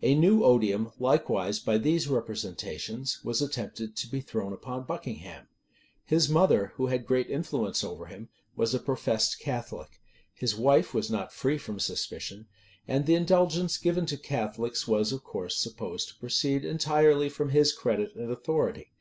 A 0.00 0.14
new 0.14 0.42
odium, 0.42 0.90
likewise, 0.98 1.60
by 1.60 1.76
these 1.76 2.08
representations, 2.08 3.22
was 3.22 3.42
attempted 3.42 3.94
to 3.96 4.06
be 4.08 4.22
thrown 4.22 4.54
upon 4.54 4.84
Buckingham. 4.86 5.48
His 6.02 6.30
mother, 6.30 6.72
who 6.76 6.86
had 6.86 7.04
great 7.04 7.28
influence 7.28 7.84
over 7.84 8.06
him, 8.06 8.30
was 8.56 8.72
a 8.72 8.78
professed 8.78 9.38
Catholic; 9.38 10.00
his 10.32 10.56
wife 10.56 10.94
was 10.94 11.10
not 11.10 11.30
free 11.30 11.58
from 11.58 11.78
suspicion: 11.78 12.46
and 12.88 13.04
the 13.04 13.16
indulgence 13.16 13.76
given 13.76 14.06
to 14.06 14.16
Catholics 14.16 14.88
was 14.88 15.12
of 15.12 15.22
course 15.22 15.58
supposed 15.58 16.08
to 16.08 16.16
proceed 16.18 16.64
entirely 16.64 17.28
from 17.28 17.50
his 17.50 17.74
credit 17.74 18.14
and 18.14 18.30
authority. 18.30 18.92